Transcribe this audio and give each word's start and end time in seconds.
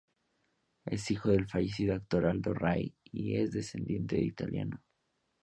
Es 0.85 1.11
hijo 1.11 1.29
del 1.29 1.45
fallecido 1.47 1.93
actor 1.93 2.25
Aldo 2.25 2.55
Ray, 2.55 2.91
y 3.11 3.35
es 3.35 3.51
descendiente 3.51 4.15
de 4.15 4.23
italiano. 4.23 4.81